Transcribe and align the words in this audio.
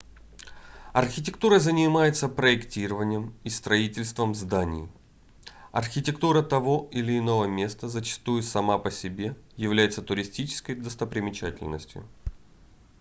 архитектура 0.93 1.59
занимается 1.59 2.27
проектированием 2.27 3.35
и 3.43 3.49
строительством 3.51 4.33
зданий 4.33 4.89
архитектура 5.71 6.41
того 6.41 6.87
или 6.91 7.19
иного 7.19 7.45
места 7.45 7.87
зачастую 7.87 8.41
сама 8.41 8.79
по 8.79 8.89
себе 8.89 9.35
является 9.57 10.01
туристической 10.01 10.73
достопримечательностью 10.73 12.03